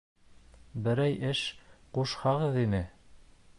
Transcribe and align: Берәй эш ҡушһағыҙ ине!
Берәй 0.87 1.19
эш 1.33 1.43
ҡушһағыҙ 1.99 2.61
ине! 2.65 2.83